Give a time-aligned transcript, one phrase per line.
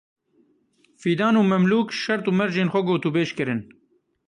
[1.01, 3.61] Fîdan û Memlûk şert û mercên xwe gotûbêj kirin.